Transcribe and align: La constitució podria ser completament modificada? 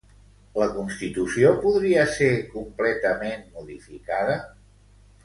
La 0.59 0.67
constitució 0.77 1.51
podria 1.65 2.05
ser 2.15 2.31
completament 2.55 3.45
modificada? 3.59 4.39